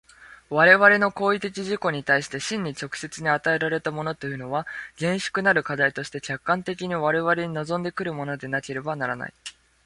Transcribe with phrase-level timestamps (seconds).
[0.49, 4.65] 我々の行為的自己に対して真に直接に与えられたものというのは、
[4.97, 9.33] 厳粛なる課題として客観的に我々に臨んで来るものでなければならない。